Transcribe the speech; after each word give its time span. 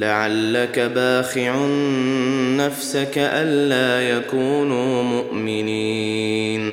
لعلك 0.00 0.78
باخع 0.78 1.66
نفسك 2.56 3.12
ألا 3.16 4.16
يكونوا 4.16 5.02
مؤمنين. 5.02 6.72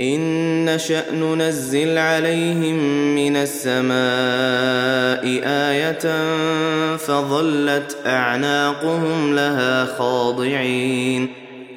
إن 0.00 0.74
نشأ 0.74 1.04
ننزل 1.14 1.98
عليهم 1.98 2.76
من 3.14 3.36
السماء 3.36 3.98
آية 5.44 6.26
فظلت 6.96 7.96
أعناقهم 8.06 9.34
لها 9.34 9.84
خاضعين. 9.84 11.28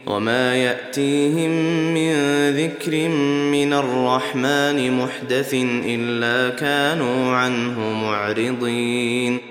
وما 0.07 0.55
يأتيهم 0.55 1.51
من 1.93 2.13
ذكر 2.49 3.07
من 3.51 3.73
الرحمن 3.73 4.91
محدث 4.91 5.53
إلا 5.85 6.55
كانوا 6.55 7.35
عنه 7.35 7.79
معرضين. 7.79 9.50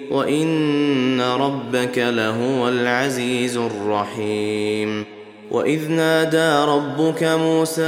وان 0.11 1.21
ربك 1.21 1.97
لهو 1.97 2.69
العزيز 2.69 3.57
الرحيم 3.57 5.05
واذ 5.51 5.91
نادى 5.91 6.71
ربك 6.71 7.23
موسى 7.23 7.81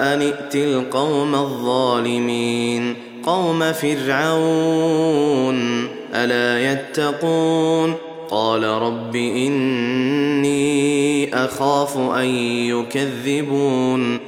ان 0.00 0.22
ائت 0.22 0.54
القوم 0.54 1.34
الظالمين 1.34 2.96
قوم 3.26 3.72
فرعون 3.72 5.58
الا 6.14 6.72
يتقون 6.72 7.94
قال 8.30 8.64
رب 8.64 9.16
اني 9.16 10.84
اخاف 11.34 11.96
ان 11.96 12.26
يكذبون 12.68 14.27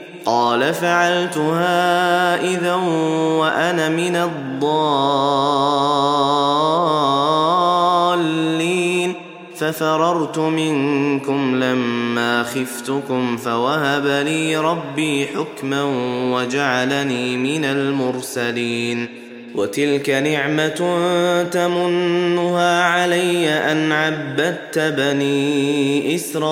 قال 0.31 0.73
فعلتها 0.73 2.35
إذا 2.43 2.75
وأنا 3.39 3.89
من 3.89 4.15
الضالين. 4.15 4.71
ففررت 9.55 10.39
منكم 10.39 11.63
لما 11.63 12.43
خفتكم 12.43 13.37
فوهب 13.37 14.05
لي 14.05 14.57
ربي 14.57 15.27
حكما 15.27 15.83
وجعلني 16.33 17.37
من 17.37 17.65
المرسلين. 17.65 19.07
وتلك 19.55 20.09
نعمة 20.09 20.99
تمنها 21.51 22.83
علي 22.83 23.49
أن 23.49 23.91
عبدت 23.91 24.79
بني 24.79 26.15
إسرائيل. 26.15 26.51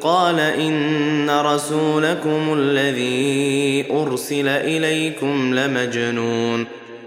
قال 0.00 0.40
إن 0.40 1.30
رسولكم 1.30 2.54
الذي 2.54 3.84
أرسل 3.90 4.48
إليكم 4.48 5.54
لمجنون. 5.54 6.66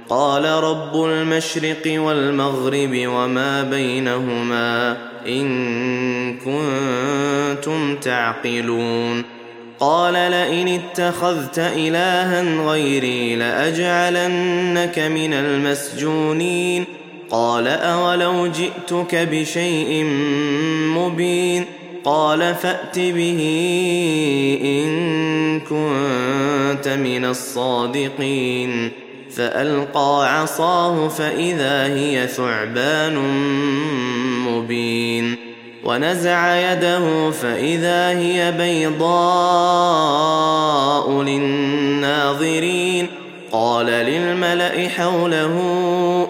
قال 0.10 0.46
رب 0.46 1.06
المشرق 1.06 2.02
والمغرب 2.02 2.92
وما 2.94 3.62
بينهما 3.64 4.98
إن 5.28 6.38
كنتم 6.38 7.96
تعقلون. 7.96 9.24
قال 9.80 10.14
لئن 10.14 10.68
اتخذت 10.68 11.60
إلها 11.60 12.66
غيري 12.66 13.36
لأجعلنك 13.36 15.00
من 15.00 15.34
المسجونين. 15.34 16.86
قال 17.32 17.68
أولو 17.68 18.48
جئتك 18.48 19.16
بشيء 19.16 20.04
مبين. 20.98 21.66
قال 22.06 22.56
فأت 22.56 23.00
به 23.00 23.40
إن 24.64 25.60
كنت 25.60 26.88
من 26.88 27.26
الصادقين. 27.26 28.92
فألقى 29.36 30.40
عصاه 30.40 31.08
فإذا 31.08 31.86
هي 31.86 32.28
ثعبان 32.28 33.18
مبين. 34.48 35.36
ونزع 35.84 36.72
يده 36.74 37.32
فإذا 37.32 38.10
هي 38.10 38.52
بيضاء 38.52 39.12
للناظرين. 41.22 43.08
قال 43.52 43.86
للملأ 43.86 44.90
حوله 44.90 45.60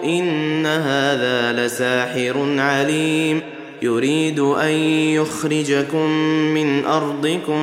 إن 0.04 0.66
هذا 0.66 1.52
لساحر 1.52 2.56
عليم. 2.58 3.53
يريد 3.84 4.40
أن 4.40 4.72
يخرجكم 5.10 6.10
من 6.54 6.84
أرضكم 6.84 7.62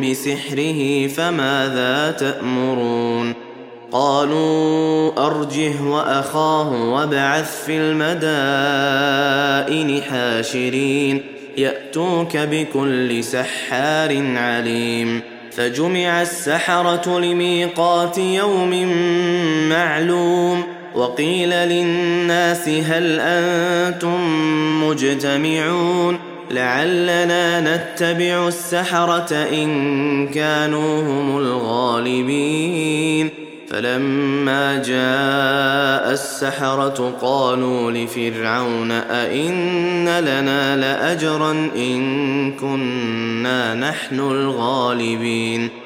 بسحره 0.00 1.06
فماذا 1.06 2.10
تأمرون؟ 2.10 3.34
قالوا 3.92 5.26
أرجه 5.26 5.82
وأخاه 5.82 6.92
وابعث 6.92 7.64
في 7.64 7.78
المدائن 7.78 8.42
حاشرين 10.02 11.22
يأتوك 11.56 12.36
بكل 12.36 13.24
سحار 13.24 14.36
عليم. 14.36 15.20
فجمع 15.52 16.22
السحرة 16.22 17.18
لميقات 17.18 18.18
يوم 18.18 18.92
معلوم. 19.68 20.75
وقيل 20.96 21.50
للناس 21.50 22.68
هل 22.68 23.20
أنتم 23.20 24.18
مجتمعون 24.88 26.18
لعلنا 26.50 27.60
نتبع 27.60 28.48
السحرة 28.48 29.32
إن 29.34 30.28
كانوا 30.28 31.02
هم 31.02 31.38
الغالبين 31.38 33.30
فلما 33.68 34.76
جاء 34.76 36.12
السحرة 36.12 37.14
قالوا 37.20 37.90
لفرعون 37.90 38.90
أئن 38.90 40.04
لنا 40.18 40.76
لأجرا 40.76 41.70
إن 41.76 42.52
كنا 42.52 43.74
نحن 43.74 44.20
الغالبين 44.20 45.85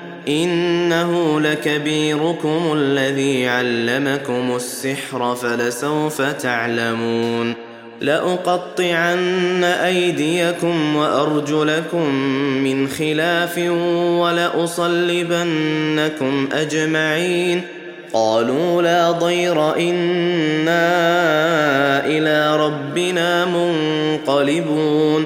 إنه 0.27 1.39
لكبيركم 1.39 2.73
الذي 2.73 3.47
علمكم 3.47 4.55
السحر 4.55 5.35
فلسوف 5.35 6.21
تعلمون 6.21 7.53
لأقطعن 8.01 9.63
أيديكم 9.63 10.95
وأرجلكم 10.95 12.15
من 12.63 12.87
خلاف 12.87 13.57
ولأصلبنكم 14.19 15.39
أجمعين 16.53 17.61
قالوا 18.13 18.81
لا 18.81 19.11
ضير 19.11 19.75
إنا 19.77 20.85
إلى 22.05 22.57
ربنا 22.57 23.45
منقلبون 23.45 25.25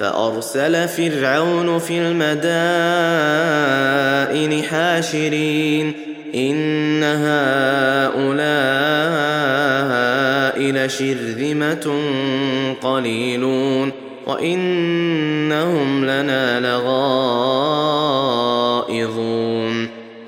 فأرسل 0.00 0.88
فرعون 0.88 1.78
في 1.78 1.98
المدائن 1.98 2.22
حاشرين 4.62 5.92
إن 6.34 7.02
هؤلاء 7.02 8.30
لشرذمة 10.60 12.00
قليلون 12.82 13.92
وإنهم 14.26 16.04
لنا 16.04 16.60
لغائظون 16.60 17.00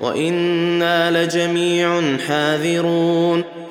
وإنا 0.01 1.25
لجميع 1.25 2.17
حاذرون 2.17 3.43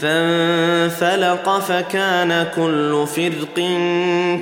فانفلق 0.00 1.58
فكان 1.58 2.46
كل 2.56 3.04
فرق 3.16 3.54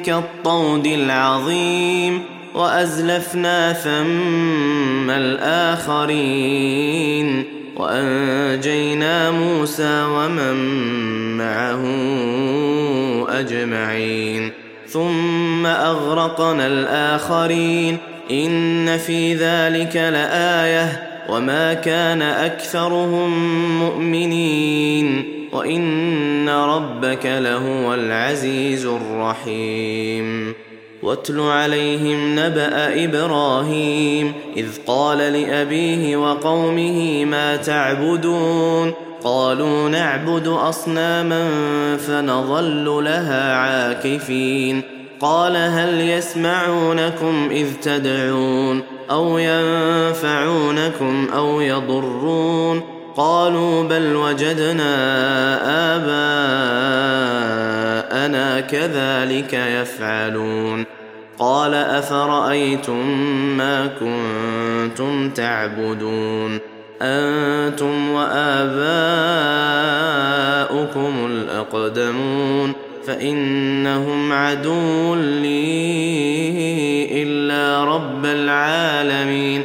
كالطود 0.04 0.86
العظيم 0.86 2.22
وأزلفنا 2.54 3.72
ثم 3.72 5.10
الآخرين 5.90 6.76
وأنجينا 7.76 9.30
موسى 9.30 10.04
ومن 10.04 10.56
معه 11.38 11.82
أجمعين 13.28 14.52
ثم 14.88 15.66
أغرقنا 15.66 16.66
الآخرين 16.66 17.98
إن 18.30 18.98
في 18.98 19.34
ذلك 19.34 19.96
لآية 19.96 21.02
وما 21.28 21.74
كان 21.74 22.22
أكثرهم 22.22 23.30
مؤمنين 23.78 25.35
وان 25.52 26.48
ربك 26.48 27.26
لهو 27.26 27.94
العزيز 27.94 28.86
الرحيم 28.86 30.54
واتل 31.02 31.40
عليهم 31.40 32.38
نبا 32.38 33.04
إبراهيم 33.04 34.32
اذ 34.56 34.66
قال 34.86 35.18
لابيه 35.18 36.16
وقومه 36.16 37.24
ما 37.24 37.56
تعبدون 37.56 38.92
قالوا 39.24 39.88
نعبد 39.88 40.48
اصناما 40.48 41.48
فنظل 41.96 43.04
لها 43.04 43.54
عاكفين 43.54 44.82
قال 45.20 45.56
هل 45.56 46.00
يسمعونكم 46.00 47.48
اذ 47.50 47.66
تدعون 47.82 48.82
أو 49.10 49.38
ينفعونكم 49.38 51.28
أو 51.34 51.60
يضرون 51.60 52.82
قالوا 53.16 53.82
بل 53.82 54.16
وجدنا 54.16 54.96
آباءنا 55.96 58.60
كذلك 58.60 59.52
يفعلون. 59.52 60.84
قال 61.38 61.74
أفرأيتم 61.74 63.06
ما 63.56 63.86
كنتم 63.86 65.30
تعبدون؟ 65.30 66.58
أنتم 67.02 68.10
وآباؤكم 68.10 68.86
الأقدمون. 71.26 72.72
فإنهم 73.06 74.32
عدو 74.32 75.14
لي 75.14 77.22
إلا 77.22 77.84
رب 77.84 78.24
العالمين. 78.24 79.64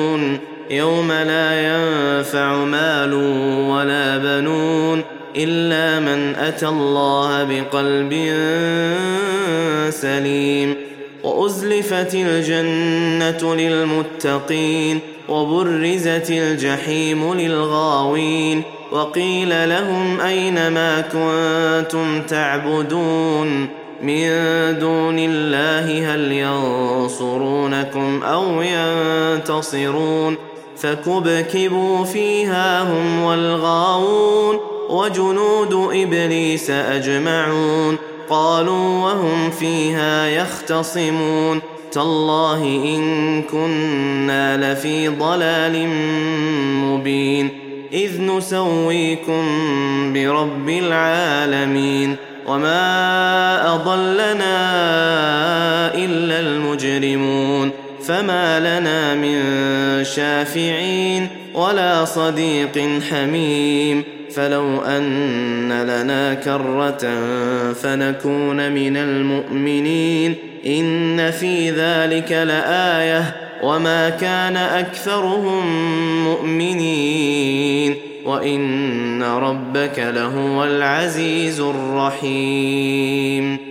يوم 0.71 1.11
لا 1.11 1.61
ينفع 1.61 2.55
مال 2.55 3.13
ولا 3.69 4.17
بنون 4.17 5.03
إلا 5.35 5.99
من 5.99 6.35
أتى 6.35 6.67
الله 6.67 7.43
بقلب 7.43 8.13
سليم 9.89 10.75
وأزلفت 11.23 12.15
الجنة 12.15 13.55
للمتقين 13.55 14.99
وبرزت 15.29 16.31
الجحيم 16.31 17.33
للغاوين 17.33 18.63
وقيل 18.91 19.69
لهم 19.69 20.21
أين 20.21 20.67
ما 20.67 21.01
كنتم 21.01 22.21
تعبدون 22.21 23.67
من 24.01 24.29
دون 24.79 25.19
الله 25.19 26.15
هل 26.15 26.31
ينصرونكم 26.31 28.23
أو 28.23 28.61
ينتصرون 28.61 30.50
فكبكبوا 30.81 32.05
فيها 32.05 32.83
هم 32.83 33.23
والغاوون 33.23 34.59
وجنود 34.89 35.73
إبليس 35.73 36.69
أجمعون 36.69 37.97
قالوا 38.29 39.03
وهم 39.03 39.51
فيها 39.51 40.27
يختصمون 40.27 41.61
تالله 41.91 42.63
إن 42.65 43.41
كنا 43.41 44.73
لفي 44.73 45.07
ضلال 45.07 45.87
مبين 46.85 47.49
إذ 47.93 48.21
نسويكم 48.21 49.43
برب 50.13 50.69
العالمين 50.69 52.15
وما 52.47 53.75
أضلنا 53.75 54.55
إلا 55.95 56.39
المجرمون 56.39 57.80
فما 58.11 58.59
لنا 58.59 59.15
من 59.15 59.39
شافعين 60.03 61.27
ولا 61.53 62.05
صديق 62.05 63.01
حميم 63.11 64.03
فلو 64.35 64.81
أن 64.81 65.81
لنا 65.81 66.33
كرة 66.33 67.09
فنكون 67.73 68.71
من 68.71 68.97
المؤمنين 68.97 70.35
إن 70.65 71.31
في 71.31 71.71
ذلك 71.71 72.31
لآية 72.31 73.35
وما 73.63 74.09
كان 74.09 74.57
أكثرهم 74.57 75.65
مؤمنين 76.23 77.95
وإن 78.25 79.23
ربك 79.23 79.99
لهو 79.99 80.63
العزيز 80.63 81.59
الرحيم 81.59 83.70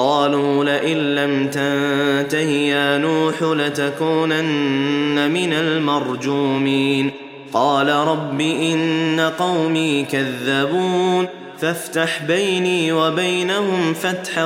قالوا 0.00 0.64
لئن 0.64 1.14
لم 1.14 1.46
تنته 1.46 2.50
يا 2.50 2.98
نوح 2.98 3.42
لتكونن 3.42 5.30
من 5.30 5.52
المرجومين. 5.52 7.10
قال 7.52 7.88
رب 7.88 8.40
إن 8.40 9.30
قومي 9.38 10.04
كذبون. 10.12 11.26
فافتح 11.58 12.22
بيني 12.22 12.92
وبينهم 12.92 13.94
فتحا 13.94 14.44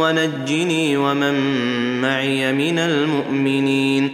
ونجني 0.00 0.96
ومن 0.96 1.34
معي 2.00 2.52
من 2.52 2.78
المؤمنين. 2.78 4.12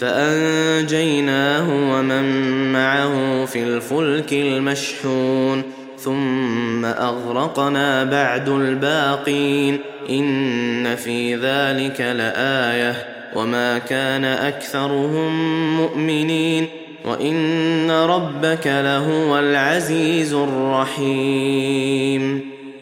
فأنجيناه 0.00 1.68
ومن 1.70 2.72
معه 2.72 3.44
في 3.44 3.62
الفلك 3.62 4.32
المشحون. 4.32 5.62
ثم 5.98 6.84
أغرقنا 6.84 8.04
بعد 8.04 8.48
الباقين. 8.48 9.78
إن 10.10 10.96
في 10.96 11.34
ذلك 11.34 12.00
لآية. 12.00 12.94
وما 13.34 13.78
كان 13.78 14.24
أكثرهم 14.24 15.32
مؤمنين. 15.76 16.66
وإن 17.04 17.90
ربك 17.90 18.66
لهو 18.66 19.38
العزيز 19.38 20.34
الرحيم. 20.34 22.40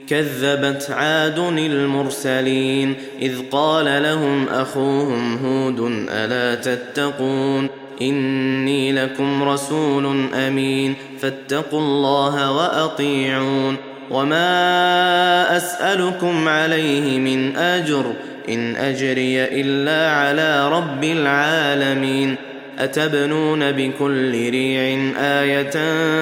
كذبت 0.09 0.91
عاد 0.91 1.39
المرسلين. 1.39 2.95
إذ 3.23 3.33
قال 3.51 4.03
لهم 4.03 4.49
أخوهم 4.49 5.47
هود 5.47 6.07
ألا 6.11 6.55
تتقون؟ 6.55 7.69
إني 8.03 8.93
لكم 8.93 9.43
رسول 9.43 10.35
أمين 10.35 10.95
فاتقوا 11.21 11.81
الله 11.81 12.53
وأطيعون 12.53 13.77
وما 14.11 15.57
أسألكم 15.57 16.49
عليه 16.49 17.19
من 17.19 17.57
أجر 17.57 18.05
إن 18.49 18.77
أجري 18.77 19.45
إلا 19.45 20.11
على 20.11 20.69
رب 20.69 21.05
العالمين 21.05 22.37
أتبنون 22.79 23.73
بكل 23.73 24.51
ريع 24.51 25.13
آية 25.19 25.71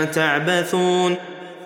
تعبثون 0.04 1.16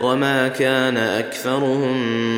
وما 0.00 0.48
كان 0.48 0.96
اكثرهم 0.96 1.96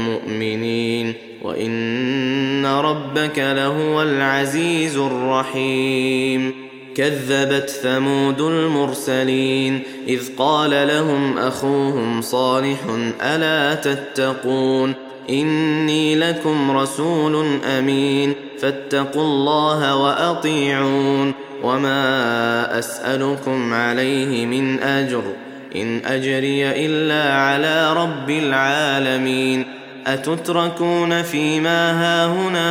مؤمنين 0.08 1.14
وان 1.42 2.66
ربك 2.66 3.38
لهو 3.38 4.02
العزيز 4.02 4.96
الرحيم 4.96 6.54
كذبت 6.94 7.70
ثمود 7.70 8.40
المرسلين 8.40 9.82
اذ 10.08 10.20
قال 10.38 10.70
لهم 10.70 11.38
اخوهم 11.38 12.22
صالح 12.22 12.78
الا 13.22 13.74
تتقون 13.74 14.94
اني 15.30 16.14
لكم 16.14 16.76
رسول 16.76 17.58
امين 17.78 18.34
فاتقوا 18.58 19.22
الله 19.22 19.96
واطيعون 19.96 21.32
وما 21.62 22.78
اسالكم 22.78 23.74
عليه 23.74 24.46
من 24.46 24.82
اجر 24.82 25.22
إن 25.76 26.00
أجري 26.06 26.86
إلا 26.86 27.34
على 27.34 27.92
رب 27.92 28.30
العالمين. 28.30 29.64
أتتركون 30.06 31.22
فيما 31.22 31.92
هاهنا 32.02 32.64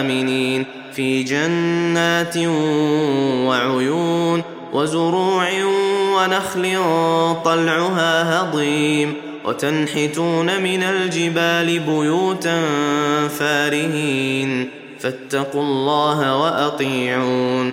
آمنين. 0.00 0.64
في 0.92 1.22
جنات 1.22 2.36
وعيون 3.46 4.42
وزروع 4.72 5.48
ونخل 6.16 6.78
طلعها 7.44 8.40
هضيم. 8.40 9.14
وتنحتون 9.44 10.62
من 10.62 10.82
الجبال 10.82 11.78
بيوتا 11.78 12.60
فارهين. 13.38 14.70
فاتقوا 15.00 15.62
الله 15.62 16.36
وأطيعون. 16.36 17.72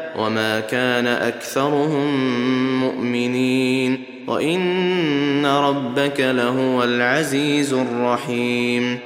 وما 0.17 0.59
كان 0.59 1.07
اكثرهم 1.07 2.09
مؤمنين 2.79 4.03
وان 4.27 5.45
ربك 5.45 6.19
لهو 6.19 6.83
العزيز 6.83 7.73
الرحيم 7.73 8.99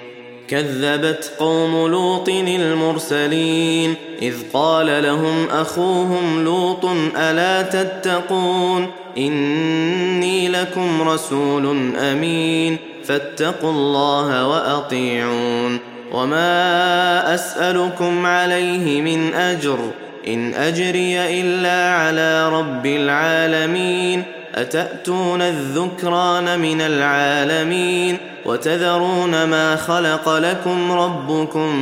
كذبت 0.47 1.31
قوم 1.39 1.87
لوط 1.87 2.29
المرسلين 2.29 3.95
اذ 4.21 4.35
قال 4.53 5.03
لهم 5.03 5.47
اخوهم 5.49 6.43
لوط 6.43 6.85
الا 7.17 7.61
تتقون 7.61 8.87
اني 9.17 10.49
لكم 10.49 11.09
رسول 11.09 11.95
امين 11.95 12.77
فاتقوا 13.03 13.71
الله 13.71 14.47
واطيعون 14.47 15.79
وما 16.11 17.33
اسالكم 17.33 18.25
عليه 18.25 19.01
من 19.01 19.33
اجر 19.33 19.79
إن 20.27 20.53
أجري 20.53 21.41
إلا 21.41 21.89
على 21.89 22.49
رب 22.49 22.85
العالمين. 22.85 24.23
أتأتون 24.55 25.41
الذكران 25.41 26.59
من 26.59 26.81
العالمين؟ 26.81 28.17
وتذرون 28.45 29.43
ما 29.43 29.75
خلق 29.75 30.37
لكم 30.37 30.91
ربكم 30.91 31.75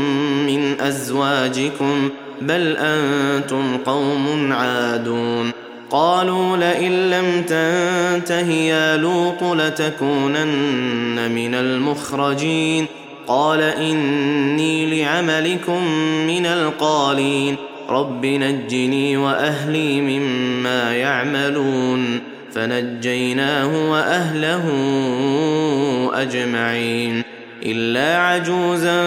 من 0.47 0.81
أزواجكم؟ 0.81 2.09
بل 2.41 2.77
أنتم 2.77 3.77
قوم 3.77 4.53
عادون. 4.53 5.51
قالوا 5.91 6.57
لئن 6.57 7.09
لم 7.09 7.41
تنته 7.41 8.51
يا 8.51 8.97
لوط 8.97 9.43
لتكونن 9.43 11.31
من 11.31 11.55
المخرجين. 11.55 12.85
قال 13.27 13.61
إني 13.61 15.03
لعملكم 15.03 15.87
من 16.27 16.45
القالين. 16.45 17.55
رب 17.93 18.25
نجني 18.25 19.17
واهلي 19.17 20.01
مما 20.01 20.95
يعملون 20.95 22.19
فنجيناه 22.53 23.91
واهله 23.91 24.65
اجمعين 26.13 27.23
الا 27.65 28.17
عجوزا 28.17 29.01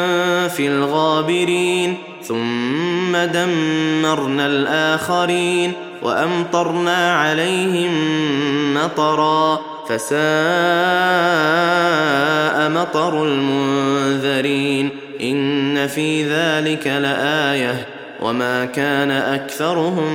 في 0.49 0.67
الغابرين 0.67 1.99
ثم 2.23 3.17
دمرنا 3.17 4.47
الاخرين 4.47 5.73
وامطرنا 6.03 7.13
عليهم 7.13 7.95
مطرا 8.75 9.61
فساء 9.89 10.17
مطر 12.71 13.25
المنذرين 13.25 14.91
ان 15.21 15.87
في 15.87 16.25
ذلك 16.29 16.87
لايه 16.87 17.96
وما 18.23 18.65
كان 18.65 19.11
اكثرهم 19.11 20.13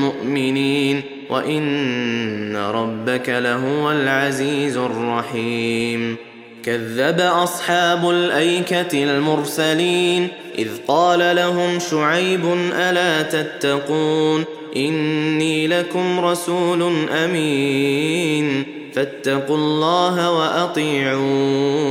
مؤمنين 0.00 1.02
وان 1.30 2.56
ربك 2.56 3.28
لهو 3.28 3.90
العزيز 3.90 4.76
الرحيم 4.76 6.16
كذب 6.64 7.20
اصحاب 7.20 8.10
الايكه 8.10 9.04
المرسلين 9.04 10.28
اذ 10.58 10.68
قال 10.88 11.36
لهم 11.36 11.78
شعيب 11.78 12.44
الا 12.74 13.22
تتقون 13.22 14.44
اني 14.76 15.66
لكم 15.66 16.20
رسول 16.20 17.08
امين 17.10 18.64
فاتقوا 18.94 19.56
الله 19.56 20.30
واطيعون 20.30 21.82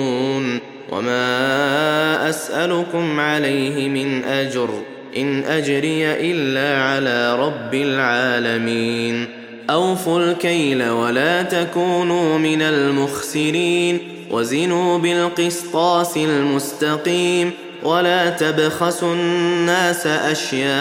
وما 0.91 2.29
اسالكم 2.29 3.19
عليه 3.19 3.89
من 3.89 4.23
اجر 4.23 4.69
إن 5.17 5.43
أجري 5.43 6.05
إلا 6.05 6.83
على 6.83 7.35
رب 7.35 7.73
العالمين. 7.73 9.27
أوفوا 9.69 10.19
الكيل 10.19 10.89
ولا 10.89 11.41
تكونوا 11.41 12.37
من 12.37 12.61
المخسرين. 12.61 13.97
وزنوا 14.31 14.97
بالقسطاس 14.97 16.17
المستقيم. 16.17 17.51
ولا 17.83 18.29
تبخسوا 18.29 19.13
الناس 19.13 20.07
أشياءهم 20.07 20.71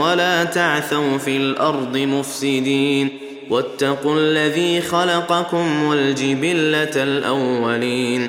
ولا 0.00 0.44
تعثوا 0.44 1.18
في 1.18 1.36
الأرض 1.36 1.96
مفسدين. 1.96 3.08
واتقوا 3.50 4.16
الذي 4.18 4.80
خلقكم 4.80 5.82
والجبلة 5.82 7.02
الأولين. 7.02 8.28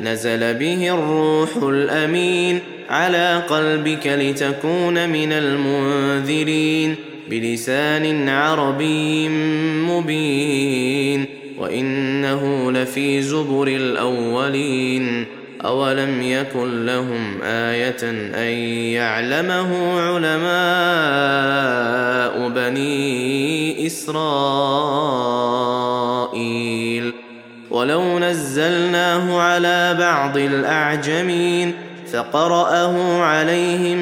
نزل 0.00 0.54
به 0.54 0.94
الروح 0.94 1.56
الأمين 1.62 2.60
على 2.90 3.42
قلبك 3.48 4.06
لتكون 4.06 5.08
من 5.08 5.32
المنذرين 5.32 6.96
بلسان 7.30 8.28
عربي 8.28 9.28
مبين 9.88 11.26
وإنه 11.58 12.72
لفي 12.72 13.22
زبر 13.22 13.68
الأولين 13.68 15.26
أولم 15.64 16.22
يكن 16.22 16.86
لهم 16.86 17.42
آية 17.42 18.10
أن 18.34 18.52
يعلمه 18.94 20.00
علماء 20.00 20.50
بني 22.48 23.86
إسرائيل 23.86 25.20
ولو 27.70 28.18
نزلناه 28.18 29.40
على 29.40 29.96
بعض 29.98 30.36
الأعجمين 30.36 31.72
فقرأه 32.12 33.22
عليهم 33.22 33.98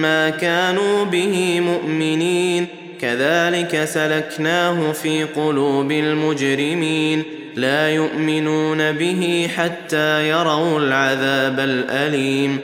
ما 0.00 0.30
كانوا 0.30 1.04
به 1.04 1.60
مؤمنين 1.60 2.66
كذلك 3.00 3.84
سلكناه 3.84 4.92
في 4.92 5.24
قلوب 5.24 5.92
المجرمين 5.92 7.22
لا 7.56 7.90
يؤمنون 7.90 8.92
به 8.92 9.50
حتى 9.56 10.28
يروا 10.28 10.78
العذاب 10.78 11.60
الأليم 11.60 12.58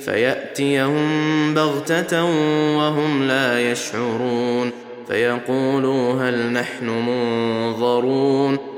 فيأتيهم 0.00 1.54
بغتة 1.54 2.24
وهم 2.76 3.28
لا 3.28 3.70
يشعرون 3.70 4.70
فيقولوا 5.08 6.12
هل 6.12 6.52
نحن 6.52 6.86
منظرون 6.88 8.77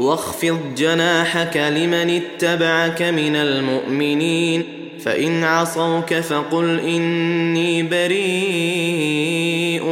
واخفض 0.00 0.74
جناحك 0.76 1.56
لمن 1.56 2.22
اتبعك 2.22 3.02
من 3.02 3.36
المؤمنين 3.36 4.64
فإن 5.00 5.44
عصوك 5.44 6.14
فقل 6.14 6.80
إني 6.80 7.82
بريء 7.82 9.84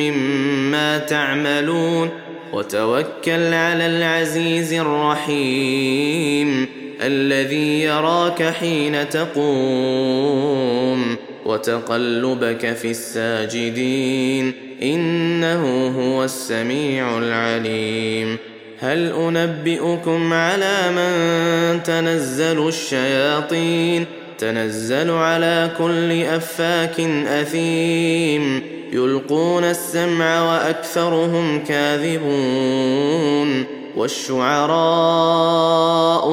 مما 0.00 0.98
تعملون 0.98 2.10
وتوكل 2.52 3.54
على 3.54 3.86
العزيز 3.86 4.72
الرحيم 4.72 6.66
الذي 7.00 7.80
يراك 7.80 8.42
حين 8.42 9.08
تقوم 9.08 11.16
وتقلبك 11.46 12.72
في 12.72 12.90
الساجدين 12.90 14.52
إنه 14.82 15.86
هو 15.86 16.24
السميع 16.24 17.18
العليم. 17.18 18.38
هل 18.84 19.12
أنبئكم 19.12 20.32
على 20.32 20.78
من 20.90 21.82
تنزل 21.82 22.68
الشياطين؟ 22.68 24.06
تنزل 24.38 25.10
على 25.10 25.70
كل 25.78 26.22
أفاك 26.22 27.00
أثيم. 27.26 28.62
يلقون 28.92 29.64
السمع 29.64 30.52
وأكثرهم 30.52 31.64
كاذبون. 31.64 33.64
والشعراء 33.96 34.82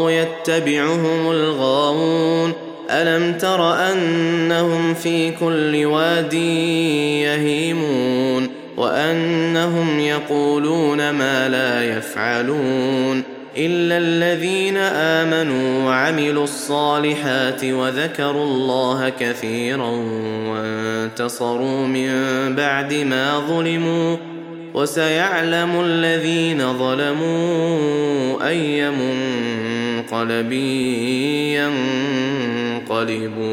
يتبعهم 0.10 1.32
الغاوون. 1.32 2.54
ألم 2.90 3.38
تر 3.38 3.74
أنهم 3.74 4.94
في 4.94 5.32
كل 5.32 5.86
واد 5.86 6.34
يهيمون؟ 7.24 8.61
وأنهم 8.82 10.00
يقولون 10.00 11.10
ما 11.10 11.50
لا 11.50 11.98
يفعلون 11.98 13.24
إلا 13.58 13.98
الذين 13.98 14.78
آمنوا 14.78 15.86
وعملوا 15.86 16.44
الصالحات 16.44 17.64
وذكروا 17.64 18.44
الله 18.44 19.10
كثيرا 19.20 19.90
وانتصروا 20.48 21.88
من 21.88 22.10
بعد 22.56 22.94
ما 22.94 23.40
ظلموا 23.40 24.18
وسيعلم 24.74 25.82
الذين 25.86 26.78
ظلموا 26.78 28.48
أي 28.48 28.90
منقلب 28.90 30.52
ينقلبون 32.90 33.52